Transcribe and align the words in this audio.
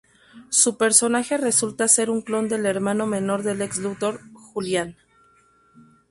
Su 0.49 0.77
personaje 0.77 1.37
resulta 1.37 1.87
ser 1.87 2.09
un 2.09 2.21
clon 2.23 2.49
del 2.49 2.65
hermano 2.65 3.05
menor 3.05 3.43
de 3.43 3.53
Lex 3.53 3.77
Luthor, 3.77 4.19
Julian. 4.33 4.97